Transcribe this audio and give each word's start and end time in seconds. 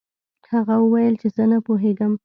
هغه 0.51 0.75
وویل 0.79 1.13
چې 1.21 1.27
زه 1.35 1.43
نه 1.51 1.57
پوهیږم. 1.65 2.13